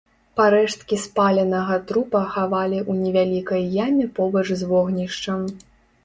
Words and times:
Парэшткі 0.39 0.95
спаленага 1.01 1.75
трупа 1.91 2.21
хавалі 2.37 2.79
ў 2.79 2.95
невялікай 3.01 3.61
яме 3.85 4.07
побач 4.21 4.43
з 4.63 4.71
вогнішчам. 4.71 5.45